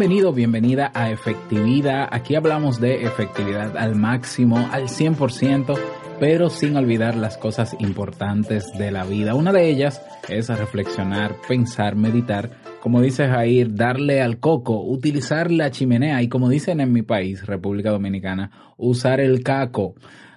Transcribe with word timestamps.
Bienvenido, 0.00 0.32
bienvenida 0.32 0.90
a 0.94 1.10
Efectividad. 1.10 2.08
Aquí 2.10 2.34
hablamos 2.34 2.80
de 2.80 3.04
efectividad 3.04 3.76
al 3.76 3.96
máximo, 3.96 4.56
al 4.72 4.84
100%, 4.84 5.78
pero 6.18 6.48
sin 6.48 6.74
olvidar 6.78 7.16
las 7.16 7.36
cosas 7.36 7.76
importantes 7.80 8.72
de 8.78 8.92
la 8.92 9.04
vida. 9.04 9.34
Una 9.34 9.52
de 9.52 9.68
ellas 9.68 10.00
es 10.26 10.48
reflexionar, 10.48 11.36
pensar, 11.46 11.96
meditar, 11.96 12.48
como 12.80 13.02
dice 13.02 13.28
Jair, 13.28 13.74
darle 13.74 14.22
al 14.22 14.38
coco, 14.38 14.82
utilizar 14.82 15.50
la 15.50 15.70
chimenea 15.70 16.22
y 16.22 16.30
como 16.30 16.48
dicen 16.48 16.80
en 16.80 16.94
mi 16.94 17.02
país, 17.02 17.44
República 17.44 17.90
Dominicana, 17.90 18.52
usar 18.78 19.20
el 19.20 19.42
caco. 19.42 19.96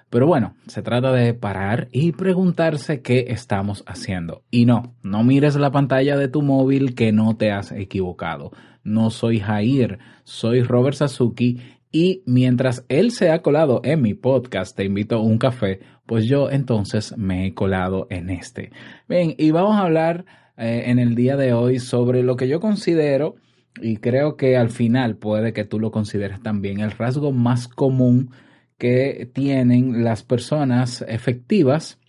Pero 0.09 0.27
bueno, 0.27 0.55
se 0.67 0.81
trata 0.81 1.13
de 1.13 1.33
parar 1.33 1.87
y 1.93 2.11
preguntarse 2.11 3.01
qué 3.01 3.27
estamos 3.29 3.85
haciendo. 3.87 4.43
Y 4.51 4.65
no, 4.65 4.93
no 5.03 5.23
mires 5.23 5.55
la 5.55 5.71
pantalla 5.71 6.17
de 6.17 6.27
tu 6.27 6.41
móvil 6.41 6.95
que 6.95 7.13
no 7.13 7.37
te 7.37 7.51
has 7.51 7.71
equivocado. 7.71 8.51
No 8.83 9.09
soy 9.09 9.39
Jair, 9.39 9.99
soy 10.23 10.61
Robert 10.63 10.97
Sasuki 10.97 11.59
y 11.91 12.23
mientras 12.25 12.85
él 12.89 13.11
se 13.11 13.29
ha 13.29 13.41
colado 13.41 13.81
en 13.83 14.01
mi 14.01 14.15
podcast, 14.15 14.75
te 14.75 14.83
invito 14.83 15.17
a 15.17 15.21
un 15.21 15.37
café, 15.37 15.79
pues 16.05 16.25
yo 16.25 16.49
entonces 16.49 17.15
me 17.17 17.45
he 17.45 17.53
colado 17.53 18.07
en 18.09 18.29
este. 18.29 18.71
Bien, 19.07 19.35
y 19.37 19.51
vamos 19.51 19.75
a 19.75 19.81
hablar 19.83 20.25
eh, 20.57 20.85
en 20.87 20.97
el 20.97 21.13
día 21.13 21.37
de 21.37 21.53
hoy 21.53 21.79
sobre 21.79 22.23
lo 22.23 22.35
que 22.35 22.47
yo 22.47 22.59
considero, 22.59 23.35
y 23.79 23.97
creo 23.97 24.37
que 24.37 24.57
al 24.57 24.69
final 24.69 25.17
puede 25.17 25.53
que 25.53 25.65
tú 25.65 25.79
lo 25.79 25.91
consideres 25.91 26.41
también, 26.41 26.79
el 26.79 26.91
rasgo 26.91 27.31
más 27.31 27.67
común 27.67 28.31
que 28.77 29.29
tienen 29.31 30.03
las 30.03 30.23
personas 30.23 31.05
efectivas 31.07 31.99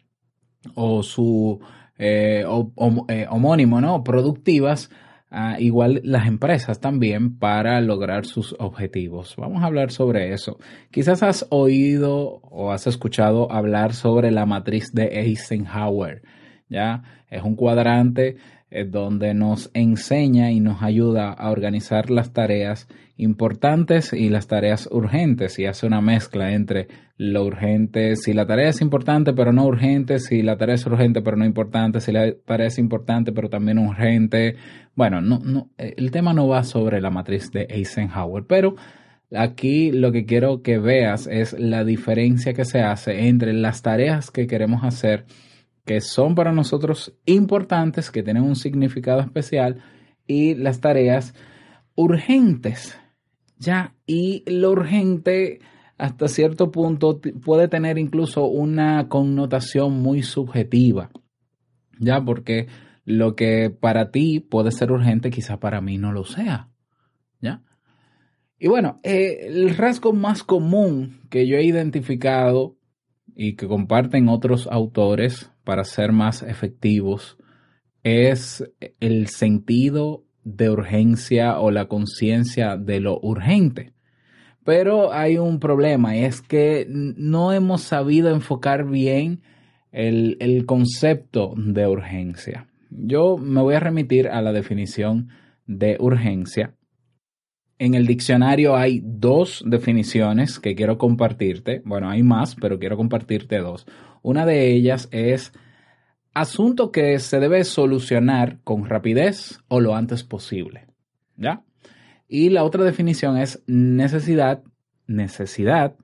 o 0.74 1.02
su 1.02 1.60
eh, 1.98 2.44
eh, 3.08 3.26
homónimo, 3.30 3.80
¿no? 3.80 4.02
Productivas, 4.02 4.90
ah, 5.34 5.56
igual 5.58 6.00
las 6.04 6.26
empresas 6.26 6.80
también 6.80 7.38
para 7.38 7.80
lograr 7.80 8.24
sus 8.24 8.54
objetivos. 8.58 9.34
Vamos 9.36 9.62
a 9.62 9.66
hablar 9.66 9.90
sobre 9.90 10.32
eso. 10.32 10.58
Quizás 10.90 11.22
has 11.22 11.46
oído 11.50 12.40
o 12.42 12.70
has 12.72 12.86
escuchado 12.86 13.50
hablar 13.50 13.92
sobre 13.92 14.30
la 14.30 14.46
matriz 14.46 14.92
de 14.92 15.20
Eisenhower. 15.20 16.22
¿ya? 16.68 17.02
Es 17.28 17.42
un 17.42 17.56
cuadrante 17.56 18.36
eh, 18.70 18.84
donde 18.84 19.34
nos 19.34 19.70
enseña 19.74 20.50
y 20.50 20.60
nos 20.60 20.82
ayuda 20.82 21.32
a 21.32 21.50
organizar 21.50 22.10
las 22.10 22.32
tareas 22.32 22.88
importantes 23.16 24.12
y 24.12 24.28
las 24.28 24.48
tareas 24.48 24.88
urgentes 24.90 25.58
y 25.60 25.66
hace 25.66 25.86
una 25.86 26.00
mezcla 26.00 26.52
entre 26.52 26.88
lo 27.16 27.44
urgente, 27.44 28.16
si 28.16 28.32
la 28.32 28.44
tarea 28.44 28.70
es 28.70 28.80
importante 28.80 29.32
pero 29.32 29.52
no 29.52 29.64
urgente, 29.66 30.18
si 30.18 30.42
la 30.42 30.56
tarea 30.56 30.74
es 30.74 30.84
urgente 30.84 31.22
pero 31.22 31.36
no 31.36 31.44
importante, 31.44 32.00
si 32.00 32.10
la 32.10 32.32
tarea 32.44 32.66
es 32.66 32.78
importante 32.78 33.30
pero 33.30 33.48
también 33.48 33.78
urgente. 33.78 34.56
Bueno, 34.94 35.20
no, 35.20 35.40
no, 35.40 35.70
el 35.78 36.10
tema 36.10 36.32
no 36.32 36.48
va 36.48 36.64
sobre 36.64 37.00
la 37.00 37.10
matriz 37.10 37.50
de 37.50 37.66
Eisenhower, 37.68 38.44
pero 38.46 38.76
aquí 39.34 39.90
lo 39.90 40.12
que 40.12 40.24
quiero 40.24 40.62
que 40.62 40.78
veas 40.78 41.26
es 41.26 41.52
la 41.58 41.84
diferencia 41.84 42.54
que 42.54 42.64
se 42.64 42.80
hace 42.80 43.28
entre 43.28 43.52
las 43.52 43.82
tareas 43.82 44.30
que 44.30 44.46
queremos 44.46 44.84
hacer 44.84 45.26
que 45.84 46.00
son 46.00 46.34
para 46.34 46.52
nosotros 46.52 47.14
importantes, 47.26 48.10
que 48.10 48.22
tienen 48.22 48.44
un 48.44 48.56
significado 48.56 49.20
especial, 49.20 49.82
y 50.26 50.54
las 50.54 50.80
tareas 50.80 51.34
urgentes. 51.94 52.98
Ya, 53.58 53.94
y 54.06 54.42
lo 54.46 54.70
urgente 54.70 55.60
hasta 55.96 56.28
cierto 56.28 56.70
punto 56.70 57.20
puede 57.44 57.68
tener 57.68 57.98
incluso 57.98 58.46
una 58.46 59.08
connotación 59.08 60.00
muy 60.00 60.22
subjetiva. 60.22 61.10
Ya, 61.98 62.20
porque 62.24 62.66
lo 63.04 63.36
que 63.36 63.70
para 63.70 64.10
ti 64.10 64.40
puede 64.40 64.70
ser 64.70 64.92
urgente, 64.92 65.30
quizá 65.30 65.60
para 65.60 65.80
mí 65.80 65.98
no 65.98 66.12
lo 66.12 66.24
sea. 66.24 66.68
¿Ya? 67.40 67.62
Y 68.58 68.68
bueno, 68.68 69.00
eh, 69.02 69.46
el 69.48 69.76
rasgo 69.76 70.12
más 70.12 70.42
común 70.42 71.20
que 71.28 71.46
yo 71.46 71.56
he 71.56 71.64
identificado 71.64 72.76
y 73.34 73.56
que 73.56 73.66
comparten 73.66 74.28
otros 74.28 74.68
autores 74.70 75.50
para 75.64 75.84
ser 75.84 76.12
más 76.12 76.42
efectivos 76.42 77.36
es 78.04 78.64
el 79.00 79.28
sentido 79.28 80.24
de 80.44 80.70
urgencia 80.70 81.58
o 81.58 81.70
la 81.70 81.88
conciencia 81.88 82.76
de 82.76 83.00
lo 83.00 83.18
urgente. 83.20 83.92
Pero 84.64 85.12
hay 85.12 85.36
un 85.36 85.58
problema 85.58 86.16
y 86.16 86.24
es 86.24 86.40
que 86.40 86.86
no 86.88 87.52
hemos 87.52 87.82
sabido 87.82 88.30
enfocar 88.30 88.88
bien 88.88 89.42
el, 89.90 90.36
el, 90.40 90.64
concepto 90.64 91.54
de 91.56 91.86
urgencia. 91.86 92.66
Yo 92.96 93.36
me 93.36 93.60
voy 93.60 93.74
a 93.74 93.80
remitir 93.80 94.28
a 94.28 94.40
la 94.40 94.52
definición 94.52 95.28
de 95.66 95.96
urgencia. 95.98 96.74
En 97.78 97.94
el 97.94 98.06
diccionario 98.06 98.76
hay 98.76 99.02
dos 99.04 99.64
definiciones 99.66 100.60
que 100.60 100.74
quiero 100.76 100.96
compartirte. 100.96 101.82
Bueno, 101.84 102.08
hay 102.08 102.22
más, 102.22 102.54
pero 102.54 102.78
quiero 102.78 102.96
compartirte 102.96 103.58
dos. 103.58 103.86
Una 104.22 104.46
de 104.46 104.72
ellas 104.72 105.08
es 105.10 105.52
asunto 106.34 106.92
que 106.92 107.18
se 107.18 107.40
debe 107.40 107.64
solucionar 107.64 108.60
con 108.62 108.84
rapidez 108.84 109.60
o 109.68 109.80
lo 109.80 109.96
antes 109.96 110.22
posible. 110.22 110.86
¿Ya? 111.36 111.64
Y 112.28 112.50
la 112.50 112.64
otra 112.64 112.84
definición 112.84 113.36
es 113.36 113.62
necesidad, 113.66 114.62
necesidad 115.06 115.96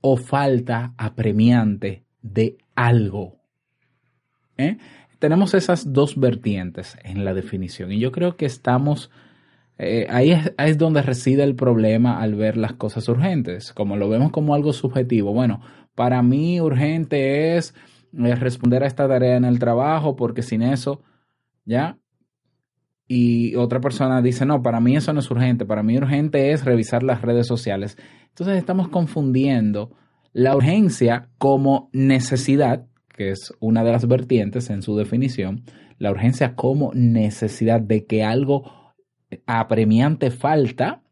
o 0.00 0.16
falta 0.16 0.92
apremiante 0.98 2.04
de 2.20 2.58
algo. 2.74 3.40
¿Eh? 4.58 4.76
Tenemos 5.22 5.54
esas 5.54 5.92
dos 5.92 6.18
vertientes 6.18 6.96
en 7.04 7.24
la 7.24 7.32
definición 7.32 7.92
y 7.92 8.00
yo 8.00 8.10
creo 8.10 8.36
que 8.36 8.44
estamos, 8.44 9.08
eh, 9.78 10.08
ahí, 10.10 10.32
ahí 10.56 10.70
es 10.72 10.78
donde 10.78 11.00
reside 11.00 11.44
el 11.44 11.54
problema 11.54 12.20
al 12.20 12.34
ver 12.34 12.56
las 12.56 12.72
cosas 12.72 13.08
urgentes, 13.08 13.72
como 13.72 13.96
lo 13.96 14.08
vemos 14.08 14.32
como 14.32 14.52
algo 14.52 14.72
subjetivo. 14.72 15.32
Bueno, 15.32 15.60
para 15.94 16.22
mí 16.22 16.60
urgente 16.60 17.56
es, 17.56 17.72
responder 18.12 18.82
a 18.82 18.88
esta 18.88 19.06
tarea 19.06 19.36
en 19.36 19.44
el 19.44 19.60
trabajo 19.60 20.16
porque 20.16 20.42
sin 20.42 20.60
eso, 20.60 21.02
¿ya? 21.64 22.00
Y 23.06 23.54
otra 23.54 23.80
persona 23.80 24.22
dice, 24.22 24.44
no, 24.44 24.60
para 24.60 24.80
mí 24.80 24.96
eso 24.96 25.12
no 25.12 25.20
es 25.20 25.30
urgente, 25.30 25.64
para 25.64 25.84
mí 25.84 25.96
urgente 25.96 26.50
es 26.50 26.64
revisar 26.64 27.04
las 27.04 27.22
redes 27.22 27.46
sociales. 27.46 27.96
Entonces 28.30 28.58
estamos 28.58 28.88
confundiendo 28.88 29.92
la 30.32 30.56
urgencia 30.56 31.28
como 31.38 31.90
necesidad, 31.92 32.88
que 33.12 33.30
es 33.30 33.54
una 33.60 33.84
de 33.84 33.92
las 33.92 34.06
vertientes 34.06 34.70
en 34.70 34.82
su 34.82 34.96
definición, 34.96 35.64
la 35.98 36.10
urgencia 36.10 36.54
como 36.54 36.92
necesidad 36.94 37.80
de 37.80 38.06
que 38.06 38.24
algo 38.24 38.94
apremiante 39.46 40.30
falta, 40.30 41.02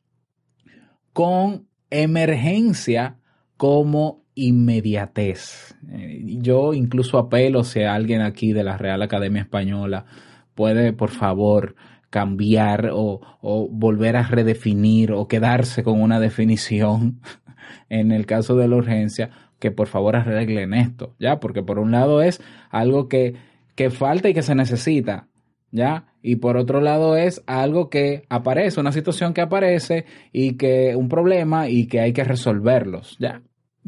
con 1.13 1.67
emergencia 1.91 3.17
como 3.57 4.25
inmediatez. 4.35 5.77
Eh, 5.91 6.23
yo 6.25 6.73
incluso 6.73 7.19
apelo 7.19 7.65
si 7.65 7.83
alguien 7.83 8.23
aquí 8.23 8.53
de 8.53 8.65
la 8.65 8.79
Real 8.79 9.03
Academia 9.03 9.43
Española 9.43 10.07
puede, 10.55 10.93
por 10.93 11.11
favor, 11.11 11.75
cambiar 12.11 12.91
o, 12.93 13.21
o, 13.41 13.69
volver 13.69 14.17
a 14.17 14.23
redefinir 14.23 15.13
o 15.13 15.29
quedarse 15.29 15.83
con 15.83 16.01
una 16.01 16.21
definición 16.21 17.21
en 17.89 18.13
el 18.13 18.27
caso 18.27 18.57
de 18.57 18.69
la 18.69 18.77
urgencia, 18.77 19.31
que 19.61 19.71
por 19.71 19.87
favor 19.87 20.17
arreglen 20.17 20.75
esto, 20.75 21.15
¿ya? 21.21 21.39
Porque 21.39 21.63
por 21.63 21.79
un 21.79 21.93
lado 21.93 22.23
es 22.23 22.43
algo 22.71 23.09
que, 23.09 23.35
que 23.77 23.91
falta 23.91 24.29
y 24.29 24.35
que 24.35 24.43
se 24.43 24.57
necesita, 24.57 25.29
¿ya? 25.71 26.07
Y 26.23 26.37
por 26.37 26.57
otro 26.57 26.81
lado 26.81 27.17
es 27.17 27.45
algo 27.47 27.89
que 27.89 28.25
aparece, 28.29 28.81
una 28.81 28.93
situación 28.93 29.35
que 29.35 29.43
aparece 29.43 30.05
y 30.33 30.57
que 30.57 30.97
un 30.97 31.09
problema 31.09 31.69
y 31.69 31.87
que 31.87 32.01
hay 32.01 32.13
que 32.13 32.25
resolverlos, 32.25 33.17
¿ya? 33.21 33.43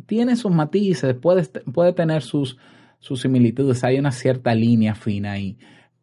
tiene 0.07 0.37
sus 0.37 0.53
matices, 0.53 1.15
puede, 1.15 1.45
puede 1.73 1.93
tener 1.93 2.23
sus, 2.23 2.59
sus 2.99 3.21
similitudes, 3.21 3.85
hay 3.85 3.99
una 3.99 4.11
cierta 4.11 4.55
línea 4.55 4.95
fina 4.95 5.33
ahí, 5.33 5.59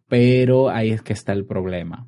pero 0.08 0.70
ahí 0.70 0.92
es 0.92 1.02
que 1.02 1.14
está 1.14 1.34
el 1.34 1.46
problema, 1.46 2.08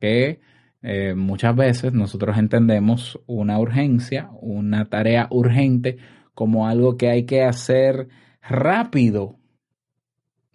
que 0.00 0.40
eh, 0.82 1.14
muchas 1.14 1.56
veces 1.56 1.92
nosotros 1.92 2.38
entendemos 2.38 3.20
una 3.26 3.58
urgencia, 3.58 4.30
una 4.40 4.88
tarea 4.88 5.26
urgente, 5.30 5.98
como 6.38 6.68
algo 6.68 6.96
que 6.96 7.08
hay 7.08 7.24
que 7.24 7.42
hacer 7.42 8.06
rápido, 8.40 9.40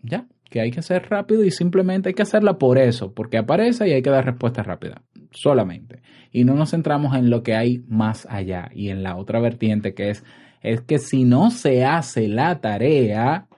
¿ya? 0.01 0.27
Que 0.49 0.61
hay 0.61 0.71
que 0.71 0.79
hacer 0.79 1.09
rápido 1.09 1.43
y 1.43 1.51
simplemente 1.51 2.07
hay 2.07 2.15
que 2.15 2.21
hacerla 2.21 2.57
por 2.57 2.77
eso, 2.77 3.13
porque 3.13 3.37
aparece 3.37 3.89
y 3.89 3.91
hay 3.91 4.01
que 4.01 4.09
dar 4.09 4.23
respuesta 4.23 4.63
rápida, 4.63 5.01
solamente. 5.31 6.01
Y 6.31 6.45
no 6.45 6.55
nos 6.55 6.71
centramos 6.71 7.13
en 7.17 7.29
lo 7.29 7.43
que 7.43 7.57
hay 7.57 7.83
más 7.89 8.25
allá 8.29 8.69
y 8.73 8.91
en 8.91 9.03
la 9.03 9.17
otra 9.17 9.41
vertiente 9.41 9.93
que 9.93 10.11
es 10.11 10.23
es 10.61 10.79
que 10.79 10.99
si 10.99 11.25
no 11.25 11.51
se 11.51 11.83
hace 11.83 12.29
la 12.29 12.61
tarea, 12.61 13.49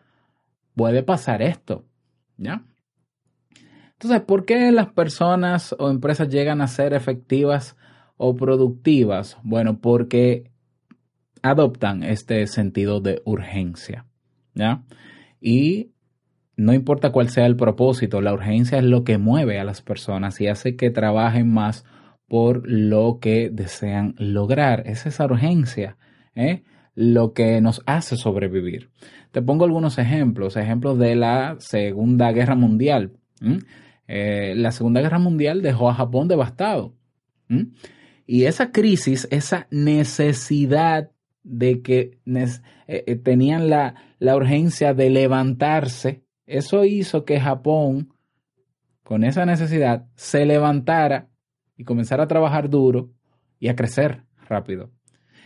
puede 0.73 1.03
pasar 1.03 1.43
esto, 1.43 1.85
¿ya? 2.37 2.63
Entonces, 3.91 4.21
¿por 4.21 4.45
qué 4.45 4.71
las 4.71 4.87
personas 4.87 5.75
o 5.77 5.91
empresas 5.91 6.29
llegan 6.29 6.61
a 6.61 6.67
ser 6.67 6.95
efectivas 6.95 7.77
o 8.17 8.35
productivas? 8.35 9.37
Bueno, 9.43 9.79
porque 9.79 10.54
adoptan 11.45 12.03
este 12.03 12.47
sentido 12.47 12.99
de 13.01 13.21
urgencia. 13.23 14.05
Y 15.39 15.91
no 16.57 16.73
importa 16.73 17.11
cuál 17.11 17.29
sea 17.29 17.45
el 17.45 17.55
propósito, 17.55 18.21
la 18.21 18.33
urgencia 18.33 18.79
es 18.79 18.83
lo 18.83 19.03
que 19.03 19.17
mueve 19.17 19.59
a 19.59 19.63
las 19.63 19.81
personas 19.81 20.41
y 20.41 20.47
hace 20.47 20.75
que 20.75 20.89
trabajen 20.89 21.53
más 21.53 21.85
por 22.27 22.67
lo 22.67 23.19
que 23.21 23.49
desean 23.51 24.15
lograr. 24.17 24.83
Es 24.87 25.05
esa 25.05 25.25
urgencia 25.25 25.97
¿eh? 26.33 26.63
lo 26.95 27.33
que 27.33 27.61
nos 27.61 27.83
hace 27.85 28.15
sobrevivir. 28.15 28.89
Te 29.31 29.41
pongo 29.41 29.65
algunos 29.65 29.97
ejemplos, 29.99 30.57
ejemplos 30.57 30.97
de 30.97 31.15
la 31.15 31.57
Segunda 31.59 32.31
Guerra 32.31 32.55
Mundial. 32.55 33.11
Eh, 34.07 34.53
la 34.55 34.71
Segunda 34.71 35.01
Guerra 35.01 35.19
Mundial 35.19 35.61
dejó 35.61 35.89
a 35.89 35.93
Japón 35.93 36.27
devastado. 36.27 36.95
Y 38.25 38.45
esa 38.45 38.71
crisis, 38.71 39.27
esa 39.29 39.67
necesidad 39.69 41.11
de 41.45 41.81
que 41.83 42.17
eh, 42.87 43.15
tenían 43.17 43.69
la, 43.69 43.95
la 44.19 44.35
urgencia 44.35 44.93
de 44.93 45.09
levantarse, 45.11 46.23
eso 46.47 46.83
hizo 46.83 47.23
que 47.23 47.39
Japón, 47.39 48.13
con 49.03 49.23
esa 49.23 49.45
necesidad, 49.45 50.07
se 50.15 50.45
levantara 50.45 51.29
y 51.77 51.83
comenzara 51.83 52.23
a 52.23 52.27
trabajar 52.27 52.69
duro 52.69 53.11
y 53.59 53.67
a 53.67 53.75
crecer 53.75 54.23
rápido. 54.49 54.91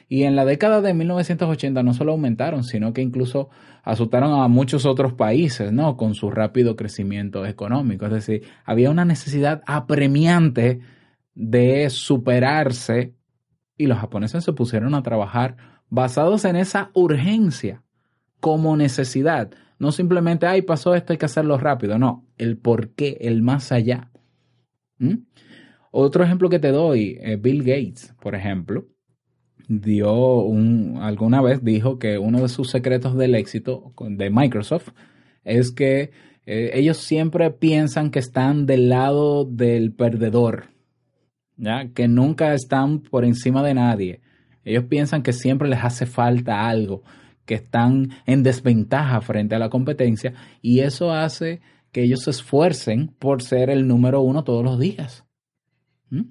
Y 0.07 0.24
en 0.24 0.36
la 0.36 0.46
década 0.46 0.81
de 0.81 0.94
1980 0.94 1.84
no 1.84 1.94
solo 1.94 2.13
aumentaron, 2.13 2.63
sino 2.63 2.94
que 2.94 3.02
incluso 3.02 3.50
asustaron 3.84 4.42
a 4.42 4.48
muchos 4.48 4.86
otros 4.86 5.13
países, 5.13 5.72
¿no? 5.72 5.98
Con 5.98 6.16
su 6.16 6.31
rápido 6.31 6.75
crecimiento 6.75 7.45
económico. 7.45 8.06
Es 8.06 8.13
decir, 8.13 8.44
había 8.66 8.90
una 8.90 9.06
necesidad 9.06 9.62
apremiante 9.68 10.80
de 11.36 11.90
superarse 11.92 13.13
y 13.78 13.86
los 13.86 14.00
japoneses 14.00 14.44
se 14.44 14.54
pusieron 14.54 14.95
a 14.95 15.04
trabajar 15.04 15.79
basados 15.89 16.45
en 16.45 16.56
esa 16.56 16.91
urgencia 16.94 17.83
como 18.39 18.77
necesidad. 18.77 19.51
No 19.77 19.91
simplemente, 19.91 20.45
ay, 20.45 20.62
pasó 20.62 20.95
esto, 20.95 21.13
hay 21.13 21.18
que 21.18 21.25
hacerlo 21.25 21.57
rápido. 21.57 21.97
No, 21.97 22.25
el 22.38 22.57
por 22.57 22.89
qué, 22.89 23.18
el 23.21 23.41
más 23.41 23.71
allá. 23.71 24.12
¿Mm? 24.97 25.15
Otro 25.91 26.24
ejemplo 26.24 26.50
que 26.50 26.59
te 26.59 26.71
doy, 26.71 27.18
eh, 27.21 27.38
Bill 27.38 27.63
Gates, 27.63 28.13
por 28.21 28.36
ejemplo, 28.36 28.88
dio 29.68 30.41
un, 30.41 30.97
alguna 31.01 31.41
vez 31.41 31.63
dijo 31.63 32.00
que 32.00 32.18
uno 32.18 32.42
de 32.42 32.50
sus 32.50 32.69
secretos 32.69 33.15
del 33.15 33.35
éxito 33.35 33.94
de 34.00 34.30
Microsoft 34.30 34.89
es 35.44 35.71
que 35.71 36.12
eh, 36.45 36.71
ellos 36.74 36.97
siempre 36.97 37.51
piensan 37.51 38.12
que 38.12 38.19
están 38.19 38.65
del 38.65 38.89
lado 38.89 39.45
del 39.45 39.94
perdedor, 39.94 40.69
¿ya? 41.57 41.89
que 41.94 42.07
nunca 42.07 42.53
están 42.53 43.00
por 43.01 43.25
encima 43.25 43.63
de 43.63 43.74
nadie. 43.75 44.21
Ellos 44.69 44.83
piensan 44.83 45.24
que 45.24 45.33
siempre 45.33 45.68
les 45.68 45.83
hace 45.83 46.06
falta 46.06 46.69
algo, 46.69 47.01
que 47.45 47.56
están 47.56 48.12
en 48.27 48.44
desventaja 48.44 49.19
frente 49.21 49.56
a 49.56 49.60
la 49.60 49.71
competencia 49.71 50.36
y 50.62 50.81
eso 50.81 51.12
hace 51.12 51.60
que 51.92 52.04
ellos 52.04 52.21
se 52.21 52.30
esfuercen 52.30 53.07
por 53.18 53.42
ser 53.42 53.71
el 53.71 53.88
número 53.88 54.21
uno 54.21 54.44
todos 54.44 54.63
los 54.63 54.77
días. 54.77 55.25
¿Mm? 56.12 56.21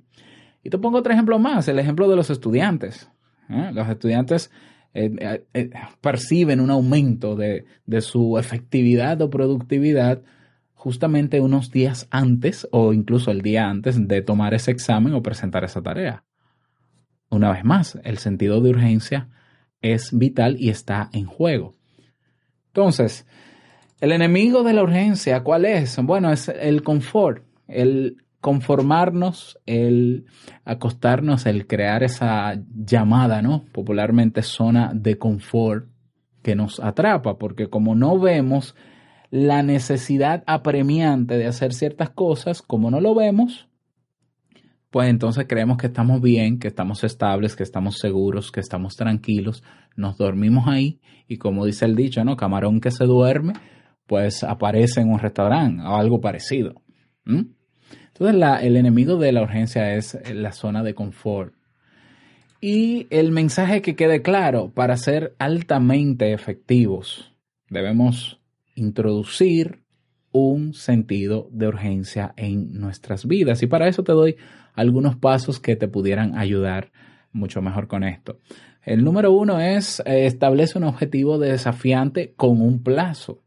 Y 0.63 0.71
te 0.71 0.79
pongo 0.79 0.99
otro 0.99 1.13
ejemplo 1.13 1.41
más, 1.41 1.67
el 1.67 1.81
ejemplo 1.81 2.09
de 2.09 2.15
los 2.15 2.31
estudiantes. 2.31 3.11
¿eh? 3.49 3.73
Los 3.73 3.89
estudiantes 3.89 4.53
eh, 4.95 5.43
eh, 5.53 5.71
perciben 6.01 6.61
un 6.61 6.71
aumento 6.71 7.35
de, 7.35 7.65
de, 7.87 8.01
su 8.01 8.39
efectividad 8.39 9.21
o 9.21 9.31
productividad 9.31 10.23
justamente 10.75 11.41
unos 11.41 11.73
días 11.73 12.07
antes 12.13 12.69
o 12.71 12.93
incluso 12.93 13.33
el 13.33 13.43
día 13.43 13.69
antes 13.69 14.07
de 14.07 14.23
tomar 14.23 14.55
ese 14.55 14.71
examen 14.71 15.13
o 15.15 15.25
presentar 15.25 15.65
esa 15.65 15.83
tarea. 15.83 16.23
Una 17.31 17.53
vez 17.53 17.65
más, 17.65 17.99
el 18.05 18.19
sentido 18.19 18.61
de 18.61 18.71
urgencia 18.71 19.29
es 19.81 20.17
vital 20.17 20.57
y 20.59 20.71
está 20.71 21.11
en 21.13 21.27
juego. 21.27 21.75
Entonces, 22.69 23.27
el 24.01 24.13
enemigo 24.13 24.63
de 24.63 24.73
la 24.73 24.83
urgencia, 24.83 25.43
¿cuál 25.43 25.65
es? 25.65 25.97
Bueno, 26.03 26.33
es 26.33 26.49
el 26.49 26.83
confort, 26.83 27.45
el 27.67 28.25
conformarnos, 28.41 29.59
el 29.67 30.27
acostarnos, 30.65 31.47
el 31.47 31.67
crear 31.67 32.03
esa 32.03 32.61
llamada, 32.73 33.43
¿no? 33.43 33.65
Popularmente 33.73 34.43
zona 34.43 34.93
de 34.95 35.19
confort 35.19 35.89
que 36.43 36.55
nos 36.55 36.81
atrapa, 36.81 37.37
porque 37.39 37.69
como 37.69 37.95
no 37.95 38.19
vemos 38.19 38.77
la 39.31 39.63
necesidad 39.63 40.45
apremiante 40.47 41.37
de 41.37 41.47
hacer 41.47 41.75
ciertas 41.75 42.11
cosas, 42.11 42.63
como 42.63 42.91
no 42.91 43.01
lo 43.01 43.15
vemos, 43.15 43.68
pues 44.91 45.09
entonces 45.09 45.47
creemos 45.49 45.77
que 45.77 45.89
estamos 45.89 46.21
bien, 46.23 46.59
que 46.59 46.69
estamos 46.69 47.05
estables, 47.05 47.57
que 47.57 47.63
estamos 47.63 47.99
seguros, 47.99 48.51
que 48.51 48.61
estamos 48.61 48.97
tranquilos, 48.97 49.63
nos 49.97 50.17
dormimos 50.17 50.67
ahí 50.67 51.01
y 51.27 51.37
como 51.37 51.67
dice 51.67 51.85
el 51.85 51.95
dicho, 51.95 52.25
¿no? 52.25 52.37
Camarón 52.37 52.81
que 52.81 52.91
se 52.91 53.05
duerme, 53.05 53.53
pues 54.07 54.43
aparece 54.43 55.03
en 55.03 55.11
un 55.11 55.19
restaurante 55.19 55.83
o 55.83 55.97
algo 55.97 56.21
parecido. 56.21 56.81
Entonces, 57.27 58.63
el 58.63 58.77
enemigo 58.77 59.17
de 59.17 59.33
la 59.33 59.43
urgencia 59.43 59.95
es 59.95 60.19
la 60.33 60.53
zona 60.53 60.83
de 60.83 60.95
confort. 60.95 61.55
Y 62.61 63.07
el 63.11 63.31
mensaje 63.31 63.83
que 63.83 63.95
quede 63.95 64.23
claro, 64.23 64.73
para 64.73 64.97
ser 64.97 65.37
altamente 65.39 66.33
efectivos, 66.33 67.35
debemos 67.69 68.41
introducir 68.75 69.83
un 70.33 70.75
sentido 70.75 71.49
de 71.53 71.69
urgencia 71.69 72.35
en 72.37 72.73
nuestras 72.79 73.27
vidas. 73.27 73.63
Y 73.63 73.67
para 73.67 73.89
eso 73.89 74.03
te 74.05 74.13
doy 74.13 74.37
algunos 74.75 75.17
pasos 75.17 75.61
que 75.61 75.77
te 75.77 75.89
pudieran 75.89 76.37
ayudar 76.37 76.91
mucho 77.33 77.63
mejor 77.63 77.89
con 77.89 78.05
esto. 78.05 78.41
El 78.83 79.05
número 79.05 79.33
uno 79.33 79.61
es 79.61 80.01
eh, 80.01 80.27
establece 80.27 80.79
un 80.79 80.85
objetivo 80.85 81.39
desafiante 81.39 82.33
con 82.37 82.61
un 82.61 82.83
plazo. 82.83 83.43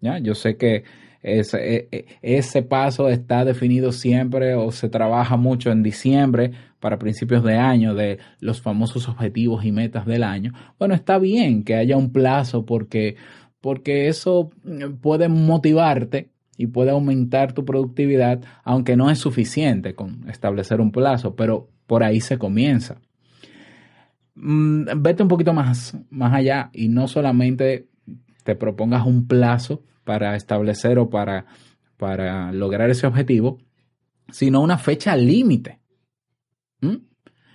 ¿ya? 0.00 0.18
Yo 0.18 0.34
sé 0.34 0.56
que 0.56 0.84
ese, 1.22 1.76
e, 1.76 1.88
e, 1.92 2.06
ese 2.20 2.62
paso 2.62 3.08
está 3.08 3.44
definido 3.44 3.92
siempre 3.92 4.54
o 4.54 4.72
se 4.72 4.88
trabaja 4.88 5.36
mucho 5.36 5.70
en 5.70 5.82
diciembre 5.82 6.50
para 6.80 6.98
principios 6.98 7.44
de 7.44 7.54
año 7.54 7.94
de 7.94 8.18
los 8.40 8.60
famosos 8.60 9.08
objetivos 9.08 9.64
y 9.64 9.70
metas 9.70 10.04
del 10.04 10.24
año. 10.24 10.52
Bueno, 10.80 10.94
está 10.94 11.18
bien 11.18 11.62
que 11.62 11.76
haya 11.76 11.96
un 11.96 12.12
plazo 12.12 12.66
porque, 12.66 13.14
porque 13.62 14.08
eso 14.08 14.50
mm, 14.64 14.96
puede 15.00 15.28
motivarte 15.28 16.28
y 16.58 16.66
puede 16.66 16.90
aumentar 16.90 17.54
tu 17.54 17.64
productividad, 17.64 18.42
aunque 18.62 18.96
no 18.96 19.10
es 19.10 19.18
suficiente 19.18 19.94
con 19.94 20.28
establecer 20.28 20.82
un 20.82 20.92
plazo, 20.92 21.34
pero 21.34 21.70
por 21.86 22.02
ahí 22.02 22.20
se 22.20 22.36
comienza. 22.36 23.00
Mm, 24.34 24.84
vete 24.96 25.22
un 25.22 25.28
poquito 25.30 25.54
más, 25.54 25.96
más 26.10 26.34
allá 26.34 26.68
y 26.74 26.88
no 26.88 27.08
solamente 27.08 27.88
te 28.44 28.54
propongas 28.54 29.06
un 29.06 29.26
plazo 29.26 29.82
para 30.04 30.36
establecer 30.36 30.98
o 30.98 31.08
para, 31.08 31.46
para 31.96 32.52
lograr 32.52 32.90
ese 32.90 33.06
objetivo, 33.06 33.58
sino 34.30 34.60
una 34.60 34.76
fecha 34.76 35.16
límite. 35.16 35.78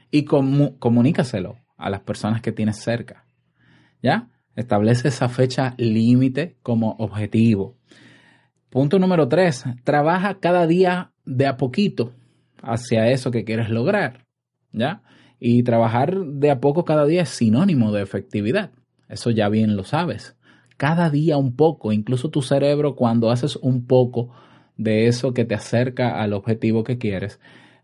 Y 0.10 0.24
comunícaselo 0.24 1.58
a 1.76 1.90
las 1.90 2.00
personas 2.00 2.42
que 2.42 2.54
tienes 2.54 2.78
cerca. 2.78 3.26
¿Ya? 4.02 4.30
Establece 4.58 5.08
esa 5.08 5.30
fecha 5.30 5.74
límite 5.78 6.58
como 6.62 6.98
objetivo. 7.00 7.78
Punto 8.70 9.00
número 9.00 9.30
tres, 9.30 9.64
trabaja 9.86 10.40
cada 10.42 10.68
día 10.68 11.14
de 11.24 11.48
a 11.48 11.56
poquito 11.56 12.12
hacia 12.62 13.10
eso 13.10 13.32
que 13.32 13.46
quieres 13.46 13.70
lograr. 13.70 14.26
¿Ya? 14.74 15.02
Y 15.40 15.64
trabajar 15.64 16.18
de 16.20 16.52
a 16.52 16.60
poco 16.60 16.84
cada 16.84 17.06
día 17.06 17.22
es 17.22 17.30
sinónimo 17.30 17.94
de 17.94 18.02
efectividad. 18.02 18.72
Eso 19.08 19.32
ya 19.32 19.48
bien 19.48 19.78
lo 19.78 19.86
sabes 19.86 20.38
cada 20.78 21.10
día 21.10 21.38
un 21.38 21.56
poco, 21.56 21.92
incluso 21.92 22.30
tu 22.30 22.42
cerebro 22.42 22.96
cuando 22.96 23.32
haces 23.32 23.58
un 23.58 23.86
poco 23.86 24.30
de 24.78 25.08
eso 25.08 25.34
que 25.34 25.44
te 25.44 25.56
acerca 25.56 26.22
al 26.22 26.34
objetivo 26.34 26.84
que 26.84 27.00
quieres, 27.00 27.40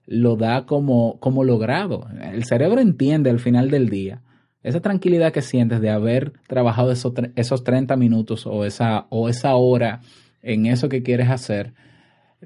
lo 0.06 0.36
da 0.36 0.68
como, 0.68 1.20
como 1.20 1.44
logrado. 1.44 2.08
El 2.22 2.46
cerebro 2.46 2.80
entiende 2.80 3.32
al 3.32 3.39
final 3.39 3.72
del 3.72 3.89
día 3.89 4.22
esa 4.63 4.82
tranquilidad 4.82 5.34
que 5.34 5.41
sientes 5.41 5.82
de 5.82 5.89
haber 5.89 6.34
trabajado 6.48 6.91
esos, 6.91 7.13
esos 7.36 7.63
30 7.63 7.96
minutos 7.98 8.48
o 8.48 8.65
esa, 8.65 9.08
o 9.10 9.29
esa 9.29 9.55
hora 9.55 10.01
en 10.41 10.65
eso 10.65 10.89
que 10.89 11.03
quieres 11.03 11.29
hacer, 11.29 11.74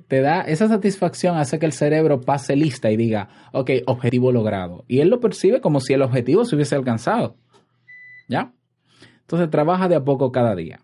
te 0.08 0.22
da 0.22 0.42
esa 0.42 0.68
satisfacción, 0.68 1.38
hace 1.38 1.60
que 1.60 1.66
el 1.66 1.74
cerebro 1.74 2.22
pase 2.22 2.56
lista 2.56 2.92
y 2.92 2.98
diga, 2.98 3.30
ok, 3.54 3.72
objetivo 3.86 4.32
logrado. 4.32 4.84
Y 4.88 5.00
él 5.00 5.10
lo 5.10 5.20
percibe 5.20 5.62
como 5.62 5.80
si 5.80 5.94
el 5.94 6.02
objetivo 6.02 6.46
se 6.46 6.56
hubiese 6.56 6.76
alcanzado. 6.76 7.36
¿Ya? 8.28 8.54
Entonces 9.22 9.50
trabaja 9.50 9.88
de 9.88 9.96
a 9.96 10.04
poco 10.04 10.32
cada 10.32 10.56
día. 10.56 10.80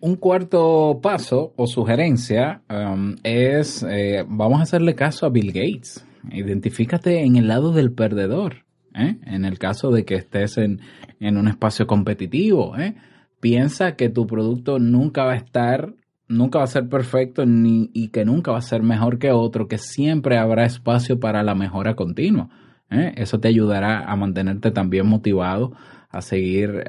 Un 0.00 0.16
cuarto 0.16 1.00
paso 1.02 1.52
o 1.56 1.66
sugerencia 1.66 2.62
um, 2.70 3.16
es, 3.24 3.84
eh, 3.88 4.24
vamos 4.28 4.60
a 4.60 4.62
hacerle 4.62 4.94
caso 4.94 5.26
a 5.26 5.30
Bill 5.30 5.48
Gates. 5.48 6.04
Identifícate 6.30 7.24
en 7.24 7.36
el 7.36 7.48
lado 7.48 7.72
del 7.72 7.92
perdedor. 7.92 8.67
¿Eh? 8.98 9.18
En 9.24 9.44
el 9.44 9.58
caso 9.58 9.90
de 9.90 10.04
que 10.04 10.16
estés 10.16 10.58
en, 10.58 10.80
un 11.20 11.48
espacio 11.48 11.86
competitivo. 11.86 12.76
¿eh? 12.76 12.96
Piensa 13.40 13.96
que 13.96 14.08
tu 14.08 14.26
producto 14.26 14.78
nunca 14.78 15.24
va 15.24 15.32
a 15.32 15.36
estar, 15.36 15.94
nunca 16.26 16.58
va 16.58 16.64
a 16.64 16.68
ser 16.68 16.88
perfecto 16.88 17.46
ni, 17.46 17.90
y 17.94 18.08
que 18.08 18.24
nunca 18.24 18.52
va 18.52 18.58
a 18.58 18.62
ser 18.62 18.82
mejor 18.82 19.18
que 19.18 19.32
otro, 19.32 19.68
que 19.68 19.78
siempre 19.78 20.38
habrá 20.38 20.64
espacio 20.64 21.20
para 21.20 21.42
la 21.42 21.54
mejora 21.54 21.94
continua. 21.94 22.50
Eso 22.90 23.38
te 23.38 23.48
ayudará 23.48 24.10
a 24.10 24.16
mantenerte 24.16 24.70
también 24.70 25.06
motivado 25.06 25.72
a 26.08 26.22
seguir 26.22 26.84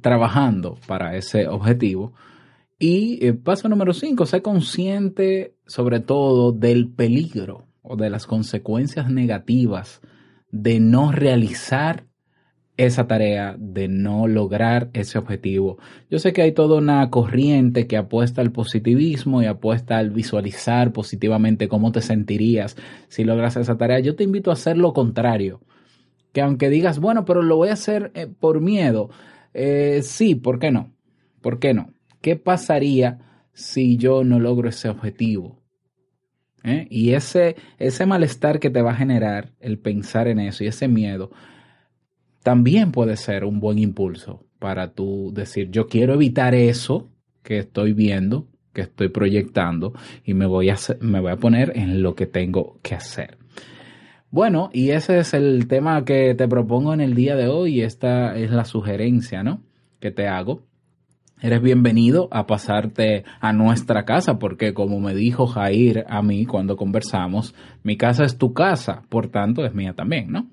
trabajando 0.00 0.76
para 0.88 1.16
ese 1.16 1.46
objetivo. 1.46 2.14
Y 2.78 3.24
eh, 3.24 3.32
paso 3.32 3.68
número 3.68 3.94
cinco, 3.94 4.26
sé 4.26 4.42
consciente 4.42 5.54
sobre 5.66 6.00
todo 6.00 6.52
del 6.52 6.88
peligro 6.88 7.64
o 7.82 7.96
de 7.96 8.10
las 8.10 8.26
consecuencias 8.26 9.08
negativas 9.10 10.02
de 10.50 10.80
no 10.80 11.12
realizar 11.12 12.06
esa 12.76 13.06
tarea, 13.06 13.56
de 13.58 13.88
no 13.88 14.26
lograr 14.28 14.90
ese 14.92 15.18
objetivo. 15.18 15.78
Yo 16.10 16.18
sé 16.18 16.32
que 16.32 16.42
hay 16.42 16.52
toda 16.52 16.76
una 16.78 17.08
corriente 17.10 17.86
que 17.86 17.96
apuesta 17.96 18.42
al 18.42 18.52
positivismo 18.52 19.42
y 19.42 19.46
apuesta 19.46 19.96
al 19.98 20.10
visualizar 20.10 20.92
positivamente 20.92 21.68
cómo 21.68 21.92
te 21.92 22.02
sentirías 22.02 22.76
si 23.08 23.24
logras 23.24 23.56
esa 23.56 23.78
tarea. 23.78 24.00
Yo 24.00 24.14
te 24.14 24.24
invito 24.24 24.50
a 24.50 24.54
hacer 24.54 24.76
lo 24.76 24.92
contrario. 24.92 25.60
Que 26.32 26.42
aunque 26.42 26.68
digas, 26.68 26.98
bueno, 26.98 27.24
pero 27.24 27.42
lo 27.42 27.56
voy 27.56 27.70
a 27.70 27.74
hacer 27.74 28.12
eh, 28.14 28.26
por 28.26 28.60
miedo, 28.60 29.08
eh, 29.54 30.00
sí, 30.02 30.34
¿por 30.34 30.58
qué 30.58 30.70
no? 30.70 30.92
¿Por 31.40 31.58
qué 31.58 31.72
no? 31.72 31.94
¿Qué 32.20 32.36
pasaría 32.36 33.20
si 33.54 33.96
yo 33.96 34.22
no 34.22 34.38
logro 34.38 34.68
ese 34.68 34.90
objetivo? 34.90 35.62
¿Eh? 36.66 36.88
Y 36.90 37.12
ese, 37.12 37.54
ese 37.78 38.06
malestar 38.06 38.58
que 38.58 38.70
te 38.70 38.82
va 38.82 38.90
a 38.90 38.96
generar 38.96 39.52
el 39.60 39.78
pensar 39.78 40.26
en 40.26 40.40
eso 40.40 40.64
y 40.64 40.66
ese 40.66 40.88
miedo, 40.88 41.30
también 42.42 42.90
puede 42.90 43.16
ser 43.16 43.44
un 43.44 43.60
buen 43.60 43.78
impulso 43.78 44.44
para 44.58 44.92
tú 44.92 45.30
decir, 45.32 45.70
yo 45.70 45.86
quiero 45.86 46.14
evitar 46.14 46.56
eso 46.56 47.08
que 47.44 47.58
estoy 47.58 47.92
viendo, 47.92 48.48
que 48.72 48.82
estoy 48.82 49.08
proyectando 49.10 49.94
y 50.24 50.34
me 50.34 50.46
voy 50.46 50.70
a, 50.70 50.76
me 51.00 51.20
voy 51.20 51.30
a 51.30 51.36
poner 51.36 51.72
en 51.76 52.02
lo 52.02 52.16
que 52.16 52.26
tengo 52.26 52.80
que 52.82 52.96
hacer. 52.96 53.38
Bueno, 54.30 54.70
y 54.72 54.90
ese 54.90 55.20
es 55.20 55.34
el 55.34 55.68
tema 55.68 56.04
que 56.04 56.34
te 56.34 56.48
propongo 56.48 56.92
en 56.92 57.00
el 57.00 57.14
día 57.14 57.36
de 57.36 57.46
hoy. 57.46 57.80
Esta 57.82 58.36
es 58.36 58.50
la 58.50 58.64
sugerencia, 58.64 59.44
¿no? 59.44 59.62
Que 60.00 60.10
te 60.10 60.26
hago. 60.26 60.65
Eres 61.42 61.60
bienvenido 61.60 62.28
a 62.30 62.46
pasarte 62.46 63.24
a 63.40 63.52
nuestra 63.52 64.06
casa, 64.06 64.38
porque 64.38 64.72
como 64.72 65.00
me 65.00 65.14
dijo 65.14 65.46
Jair 65.46 66.06
a 66.08 66.22
mí 66.22 66.46
cuando 66.46 66.78
conversamos, 66.78 67.54
mi 67.82 67.98
casa 67.98 68.24
es 68.24 68.38
tu 68.38 68.54
casa, 68.54 69.02
por 69.10 69.28
tanto 69.28 69.66
es 69.66 69.74
mía 69.74 69.92
también, 69.92 70.32
¿no? 70.32 70.48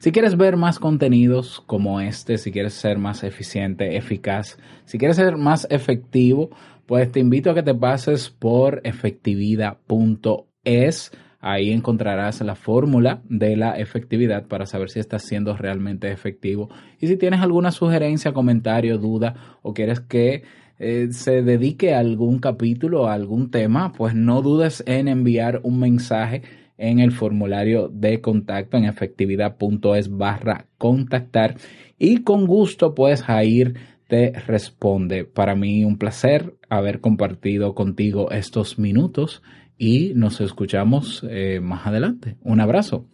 Si 0.00 0.10
quieres 0.10 0.36
ver 0.36 0.56
más 0.56 0.80
contenidos 0.80 1.62
como 1.66 2.00
este, 2.00 2.36
si 2.36 2.50
quieres 2.50 2.74
ser 2.74 2.98
más 2.98 3.22
eficiente, 3.22 3.96
eficaz, 3.96 4.58
si 4.86 4.98
quieres 4.98 5.18
ser 5.18 5.36
más 5.36 5.68
efectivo, 5.70 6.50
pues 6.86 7.12
te 7.12 7.20
invito 7.20 7.52
a 7.52 7.54
que 7.54 7.62
te 7.62 7.74
pases 7.74 8.28
por 8.28 8.80
efectividad.es 8.82 11.12
Ahí 11.46 11.72
encontrarás 11.72 12.40
la 12.40 12.54
fórmula 12.54 13.20
de 13.28 13.54
la 13.54 13.72
efectividad 13.78 14.46
para 14.46 14.64
saber 14.64 14.88
si 14.88 14.98
estás 14.98 15.24
siendo 15.24 15.54
realmente 15.54 16.10
efectivo. 16.10 16.70
Y 16.98 17.06
si 17.06 17.18
tienes 17.18 17.42
alguna 17.42 17.70
sugerencia, 17.70 18.32
comentario, 18.32 18.96
duda 18.96 19.58
o 19.60 19.74
quieres 19.74 20.00
que 20.00 20.44
eh, 20.78 21.08
se 21.10 21.42
dedique 21.42 21.92
a 21.92 21.98
algún 21.98 22.38
capítulo, 22.38 23.08
a 23.08 23.12
algún 23.12 23.50
tema, 23.50 23.92
pues 23.92 24.14
no 24.14 24.40
dudes 24.40 24.82
en 24.86 25.06
enviar 25.06 25.60
un 25.64 25.80
mensaje 25.80 26.40
en 26.78 26.98
el 26.98 27.12
formulario 27.12 27.88
de 27.88 28.22
contacto 28.22 28.78
en 28.78 28.86
efectividad.es 28.86 30.16
barra 30.16 30.64
contactar 30.78 31.56
y 31.98 32.22
con 32.22 32.46
gusto 32.46 32.94
pues 32.94 33.22
Jair 33.22 33.74
te 34.08 34.32
responde. 34.32 35.26
Para 35.26 35.54
mí 35.54 35.84
un 35.84 35.98
placer 35.98 36.54
haber 36.70 37.00
compartido 37.00 37.74
contigo 37.74 38.30
estos 38.30 38.78
minutos 38.78 39.42
y 39.78 40.12
nos 40.14 40.40
escuchamos 40.40 41.24
eh, 41.28 41.60
más 41.60 41.86
adelante. 41.86 42.36
Un 42.42 42.60
abrazo. 42.60 43.06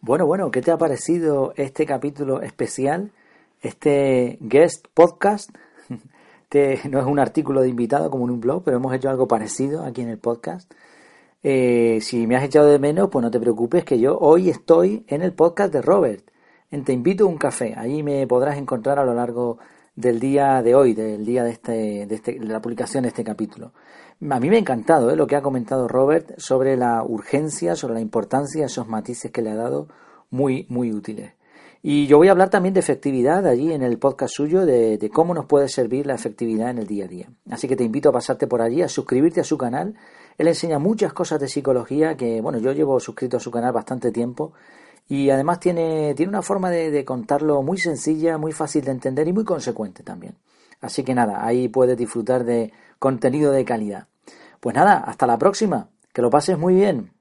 Bueno, 0.00 0.26
bueno, 0.26 0.50
¿qué 0.50 0.62
te 0.62 0.70
ha 0.70 0.78
parecido 0.78 1.52
este 1.56 1.84
capítulo 1.84 2.40
especial? 2.40 3.12
Este 3.60 4.38
guest 4.40 4.86
podcast. 4.94 5.50
Este 6.50 6.88
no 6.88 6.98
es 6.98 7.04
un 7.04 7.18
artículo 7.18 7.60
de 7.60 7.68
invitado 7.68 8.08
como 8.08 8.24
en 8.24 8.30
un 8.30 8.40
blog, 8.40 8.64
pero 8.64 8.78
hemos 8.78 8.94
hecho 8.94 9.10
algo 9.10 9.28
parecido 9.28 9.84
aquí 9.84 10.00
en 10.00 10.08
el 10.08 10.16
podcast. 10.16 10.72
Eh, 11.42 11.98
si 12.00 12.26
me 12.26 12.36
has 12.36 12.44
echado 12.44 12.68
de 12.68 12.78
menos, 12.78 13.10
pues 13.10 13.22
no 13.22 13.30
te 13.30 13.38
preocupes 13.38 13.84
que 13.84 13.98
yo 14.00 14.16
hoy 14.18 14.48
estoy 14.48 15.04
en 15.08 15.20
el 15.20 15.34
podcast 15.34 15.74
de 15.74 15.82
Robert 15.82 16.30
Te 16.70 16.92
invito 16.92 17.24
a 17.24 17.28
un 17.28 17.38
café. 17.38 17.74
Allí 17.74 18.02
me 18.02 18.26
podrás 18.26 18.58
encontrar 18.58 18.98
a 18.98 19.04
lo 19.04 19.14
largo 19.14 19.56
del 19.96 20.20
día 20.20 20.62
de 20.62 20.74
hoy, 20.74 20.92
del 20.92 21.24
día 21.24 21.42
de, 21.42 21.50
este, 21.52 22.02
este, 22.02 22.38
la 22.40 22.60
publicación 22.60 23.04
de 23.04 23.08
este 23.08 23.24
capítulo. 23.24 23.72
A 24.28 24.38
mí 24.38 24.50
me 24.50 24.56
ha 24.56 24.58
encantado 24.58 25.10
¿eh? 25.10 25.16
lo 25.16 25.26
que 25.26 25.34
ha 25.34 25.40
comentado 25.40 25.88
Robert 25.88 26.38
sobre 26.38 26.76
la 26.76 27.02
urgencia, 27.02 27.74
sobre 27.74 27.94
la 27.94 28.00
importancia, 28.00 28.66
esos 28.66 28.86
matices 28.86 29.30
que 29.30 29.40
le 29.40 29.50
ha 29.50 29.54
dado, 29.54 29.88
muy, 30.28 30.66
muy 30.68 30.92
útiles. 30.92 31.32
Y 31.82 32.06
yo 32.06 32.18
voy 32.18 32.28
a 32.28 32.32
hablar 32.32 32.50
también 32.50 32.74
de 32.74 32.80
efectividad 32.80 33.46
allí 33.46 33.72
en 33.72 33.82
el 33.82 33.98
podcast 33.98 34.34
suyo, 34.34 34.66
de, 34.66 34.98
de, 34.98 35.08
cómo 35.08 35.32
nos 35.32 35.46
puede 35.46 35.70
servir 35.70 36.06
la 36.06 36.16
efectividad 36.16 36.68
en 36.68 36.78
el 36.78 36.86
día 36.86 37.06
a 37.06 37.08
día. 37.08 37.30
Así 37.50 37.66
que 37.66 37.76
te 37.76 37.84
invito 37.84 38.10
a 38.10 38.12
pasarte 38.12 38.46
por 38.46 38.60
allí, 38.60 38.82
a 38.82 38.88
suscribirte 38.88 39.40
a 39.40 39.44
su 39.44 39.56
canal. 39.56 39.94
Él 40.36 40.48
enseña 40.48 40.78
muchas 40.78 41.14
cosas 41.14 41.40
de 41.40 41.48
psicología 41.48 42.16
que, 42.16 42.42
bueno, 42.42 42.58
yo 42.58 42.72
llevo 42.72 43.00
suscrito 43.00 43.38
a 43.38 43.40
su 43.40 43.50
canal 43.50 43.72
bastante 43.72 44.12
tiempo 44.12 44.52
y 45.08 45.30
además 45.30 45.58
tiene, 45.58 46.14
tiene 46.14 46.30
una 46.30 46.42
forma 46.42 46.70
de, 46.70 47.04
contarlo 47.04 47.62
muy 47.62 47.78
sencilla, 47.78 48.36
muy 48.36 48.52
fácil 48.52 48.84
de 48.84 48.90
entender 48.90 49.26
y 49.26 49.32
muy 49.32 49.44
consecuente 49.44 50.02
también. 50.02 50.36
Así 50.80 51.02
que 51.02 51.14
nada, 51.14 51.44
ahí 51.44 51.68
puedes 51.68 51.96
disfrutar 51.96 52.44
de 52.44 52.72
contenido 52.98 53.50
de 53.50 53.64
calidad. 53.64 54.06
Pues 54.60 54.76
nada, 54.76 54.98
hasta 54.98 55.26
la 55.26 55.38
próxima. 55.38 55.88
Que 56.12 56.22
lo 56.22 56.30
pases 56.30 56.58
muy 56.58 56.74
bien. 56.74 57.12